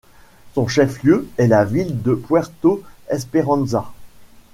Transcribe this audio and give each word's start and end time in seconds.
Son 0.55 0.65
chef-lieu 0.67 1.27
est 1.37 1.45
la 1.45 1.63
ville 1.63 2.01
de 2.01 2.15
Puerto 2.15 2.81
Esperanza. 3.11 3.93